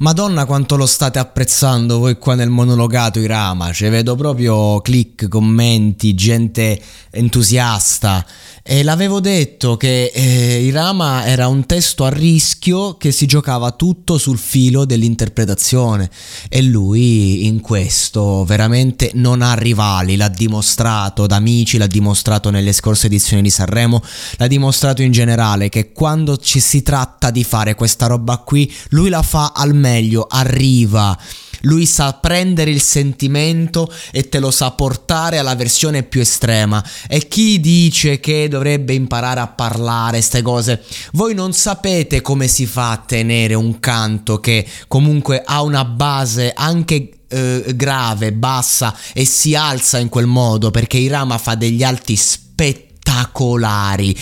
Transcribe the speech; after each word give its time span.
Madonna 0.00 0.46
quanto 0.46 0.76
lo 0.76 0.86
state 0.86 1.18
apprezzando 1.18 1.98
voi 1.98 2.18
qua 2.18 2.36
nel 2.36 2.50
monologato 2.50 3.18
Irama, 3.18 3.72
cioè 3.72 3.90
vedo 3.90 4.14
proprio 4.14 4.80
click, 4.80 5.26
commenti, 5.26 6.14
gente 6.14 6.80
entusiasta. 7.10 8.24
E 8.70 8.82
l'avevo 8.82 9.18
detto 9.18 9.78
che 9.78 10.12
eh, 10.14 10.62
Irama 10.62 11.24
era 11.24 11.48
un 11.48 11.64
testo 11.64 12.04
a 12.04 12.10
rischio 12.10 12.98
che 12.98 13.12
si 13.12 13.24
giocava 13.24 13.70
tutto 13.70 14.18
sul 14.18 14.36
filo 14.36 14.84
dell'interpretazione. 14.84 16.10
E 16.50 16.60
lui 16.60 17.46
in 17.46 17.60
questo 17.60 18.44
veramente 18.44 19.10
non 19.14 19.40
ha 19.40 19.54
rivali, 19.54 20.16
l'ha 20.16 20.28
dimostrato 20.28 21.26
da 21.26 21.36
amici, 21.36 21.78
l'ha 21.78 21.86
dimostrato 21.86 22.50
nelle 22.50 22.74
scorse 22.74 23.06
edizioni 23.06 23.40
di 23.40 23.48
Sanremo, 23.48 24.02
l'ha 24.36 24.46
dimostrato 24.46 25.00
in 25.00 25.12
generale 25.12 25.70
che 25.70 25.90
quando 25.92 26.36
ci 26.36 26.60
si 26.60 26.82
tratta 26.82 27.30
di 27.30 27.44
fare 27.44 27.74
questa 27.74 28.06
roba 28.06 28.36
qui 28.36 28.70
lui 28.90 29.08
la 29.08 29.22
fa 29.22 29.52
al 29.56 29.74
meglio, 29.74 29.86
arriva. 30.28 31.16
Lui 31.62 31.86
sa 31.86 32.12
prendere 32.12 32.70
il 32.70 32.80
sentimento 32.80 33.92
e 34.12 34.28
te 34.28 34.38
lo 34.38 34.50
sa 34.50 34.70
portare 34.70 35.38
alla 35.38 35.56
versione 35.56 36.02
più 36.02 36.20
estrema. 36.20 36.84
E 37.08 37.26
chi 37.26 37.58
dice 37.58 38.20
che 38.20 38.48
dovrebbe 38.48 38.94
imparare 38.94 39.40
a 39.40 39.48
parlare 39.48 40.18
queste 40.18 40.42
cose, 40.42 40.82
voi 41.12 41.34
non 41.34 41.52
sapete 41.52 42.20
come 42.20 42.46
si 42.46 42.66
fa 42.66 42.92
a 42.92 43.02
tenere 43.04 43.54
un 43.54 43.80
canto 43.80 44.38
che 44.38 44.66
comunque 44.86 45.42
ha 45.44 45.62
una 45.62 45.84
base 45.84 46.52
anche 46.54 47.10
eh, 47.28 47.64
grave, 47.74 48.32
bassa 48.32 48.96
e 49.12 49.24
si 49.24 49.54
alza 49.54 49.98
in 49.98 50.08
quel 50.08 50.26
modo 50.26 50.70
perché 50.70 50.98
Irama 50.98 51.38
fa 51.38 51.54
degli 51.54 51.82
alti 51.82 52.14
spettacoli 52.16 52.87
spettacolari, 53.08 54.14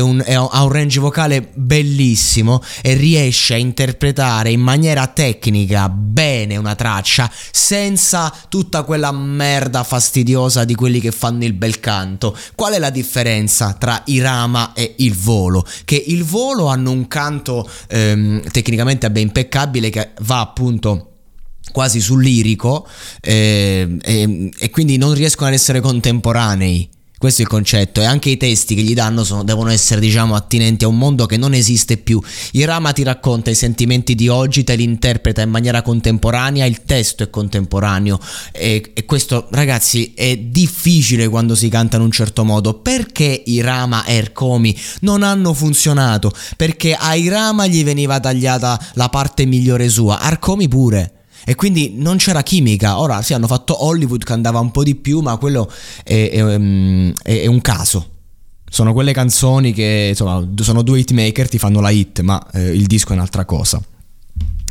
un, 0.00 0.20
è, 0.24 0.34
ha 0.34 0.64
un 0.64 0.72
range 0.72 0.98
vocale 0.98 1.50
bellissimo 1.54 2.60
e 2.82 2.94
riesce 2.94 3.54
a 3.54 3.56
interpretare 3.56 4.50
in 4.50 4.60
maniera 4.60 5.06
tecnica 5.06 5.88
bene 5.88 6.56
una 6.56 6.74
traccia 6.74 7.30
senza 7.52 8.34
tutta 8.48 8.82
quella 8.82 9.12
merda 9.12 9.84
fastidiosa 9.84 10.64
di 10.64 10.74
quelli 10.74 10.98
che 10.98 11.12
fanno 11.12 11.44
il 11.44 11.52
bel 11.52 11.78
canto. 11.78 12.36
Qual 12.56 12.72
è 12.72 12.78
la 12.78 12.90
differenza 12.90 13.74
tra 13.74 14.02
Irama 14.06 14.72
e 14.72 14.94
il 14.98 15.14
volo? 15.14 15.64
Che 15.84 16.02
il 16.08 16.24
volo 16.24 16.66
hanno 16.66 16.90
un 16.90 17.06
canto 17.06 17.68
ehm, 17.88 18.50
tecnicamente 18.50 19.10
ben 19.10 19.22
impeccabile 19.22 19.88
che 19.88 20.10
va 20.22 20.40
appunto 20.40 21.08
quasi 21.70 22.00
sul 22.00 22.22
lirico 22.22 22.86
eh, 23.20 23.96
e, 24.02 24.50
e 24.58 24.70
quindi 24.70 24.96
non 24.96 25.14
riescono 25.14 25.48
ad 25.48 25.54
essere 25.54 25.80
contemporanei 25.80 26.90
questo 27.22 27.42
è 27.42 27.44
il 27.44 27.50
concetto 27.50 28.00
e 28.00 28.04
anche 28.04 28.30
i 28.30 28.36
testi 28.36 28.74
che 28.74 28.82
gli 28.82 28.94
danno 28.94 29.22
sono, 29.22 29.44
devono 29.44 29.70
essere 29.70 30.00
diciamo 30.00 30.34
attinenti 30.34 30.82
a 30.82 30.88
un 30.88 30.98
mondo 30.98 31.24
che 31.26 31.36
non 31.36 31.54
esiste 31.54 31.96
più. 31.96 32.20
Irama 32.50 32.90
ti 32.90 33.04
racconta 33.04 33.48
i 33.48 33.54
sentimenti 33.54 34.16
di 34.16 34.26
oggi, 34.26 34.64
te 34.64 34.74
li 34.74 34.82
interpreta 34.82 35.40
in 35.40 35.48
maniera 35.48 35.82
contemporanea, 35.82 36.64
il 36.64 36.82
testo 36.82 37.22
è 37.22 37.30
contemporaneo 37.30 38.18
e, 38.50 38.90
e 38.92 39.04
questo 39.04 39.46
ragazzi 39.52 40.14
è 40.16 40.36
difficile 40.36 41.28
quando 41.28 41.54
si 41.54 41.68
canta 41.68 41.94
in 41.94 42.02
un 42.02 42.10
certo 42.10 42.42
modo. 42.42 42.80
Perché 42.80 43.40
Irama 43.46 44.04
e 44.04 44.14
Ercomi 44.14 44.76
non 45.02 45.22
hanno 45.22 45.54
funzionato? 45.54 46.32
Perché 46.56 46.94
a 46.94 47.14
Irama 47.14 47.68
gli 47.68 47.84
veniva 47.84 48.18
tagliata 48.18 48.84
la 48.94 49.08
parte 49.10 49.44
migliore 49.44 49.88
sua, 49.88 50.18
Arcomi 50.18 50.66
pure. 50.66 51.21
E 51.44 51.54
quindi 51.54 51.94
non 51.96 52.16
c'era 52.16 52.42
chimica. 52.42 52.98
Ora 52.98 53.22
sì, 53.22 53.34
hanno 53.34 53.46
fatto 53.46 53.84
Hollywood 53.84 54.24
che 54.24 54.32
andava 54.32 54.60
un 54.60 54.70
po' 54.70 54.82
di 54.82 54.94
più, 54.94 55.20
ma 55.20 55.36
quello 55.36 55.70
è, 56.04 56.30
è, 56.30 56.44
ehm, 56.44 57.12
è, 57.22 57.40
è 57.42 57.46
un 57.46 57.60
caso. 57.60 58.08
Sono 58.68 58.92
quelle 58.92 59.12
canzoni 59.12 59.72
che, 59.72 60.08
insomma, 60.10 60.46
sono 60.60 60.82
due 60.82 61.00
hitmaker, 61.00 61.48
ti 61.48 61.58
fanno 61.58 61.80
la 61.80 61.90
hit, 61.90 62.20
ma 62.20 62.44
eh, 62.52 62.70
il 62.70 62.86
disco 62.86 63.10
è 63.10 63.12
un'altra 63.12 63.44
cosa. 63.44 63.82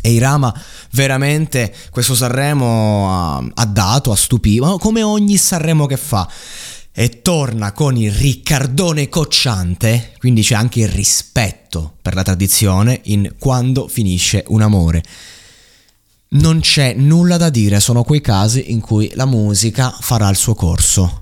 E 0.03 0.11
Irama 0.11 0.51
veramente 0.93 1.71
questo 1.91 2.15
Sanremo 2.15 3.11
ha, 3.11 3.51
ha 3.53 3.65
dato, 3.65 4.11
ha 4.11 4.15
stupito, 4.15 4.77
come 4.79 5.03
ogni 5.03 5.37
Sanremo 5.37 5.85
che 5.85 5.97
fa. 5.97 6.27
E 6.93 7.21
torna 7.21 7.71
con 7.71 7.95
il 7.95 8.11
Riccardone 8.11 9.07
cocciante, 9.07 10.13
quindi 10.17 10.41
c'è 10.41 10.55
anche 10.55 10.81
il 10.81 10.89
rispetto 10.89 11.93
per 12.01 12.15
la 12.15 12.23
tradizione 12.23 12.99
in 13.03 13.35
Quando 13.37 13.87
finisce 13.87 14.43
un 14.47 14.61
amore. 14.61 15.03
Non 16.33 16.61
c'è 16.61 16.93
nulla 16.93 17.35
da 17.35 17.49
dire, 17.49 17.81
sono 17.81 18.03
quei 18.03 18.21
casi 18.21 18.71
in 18.71 18.79
cui 18.79 19.11
la 19.15 19.25
musica 19.25 19.89
farà 19.99 20.29
il 20.29 20.37
suo 20.37 20.53
corso. 20.53 21.20